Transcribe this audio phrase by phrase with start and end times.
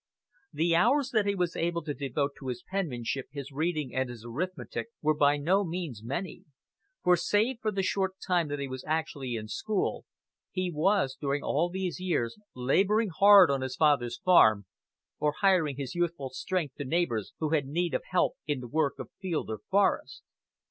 [0.51, 4.25] The hours that he was able to devote to his penmanship, his reading, and his
[4.25, 6.43] arithmetic were by no means many;
[7.03, 10.07] for, save for the short time that he was actually in school,
[10.49, 14.65] he was, during all these years, laboring hard on his father's farm,
[15.19, 18.97] or hiring his youthful strength to neighbors who had need of help in the work
[18.97, 20.23] of field or forest.